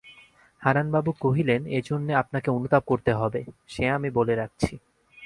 হারানবাবু 0.61 1.11
কহিলেন, 1.19 1.61
এজন্যে 1.79 2.13
আপনাকে 2.15 2.49
অনুতাপ 2.51 2.83
করতে 2.85 3.11
হবে– 3.13 3.51
সে 3.67 3.83
আমি 3.89 4.09
বলে 4.09 4.33
রাখছি। 4.35 4.73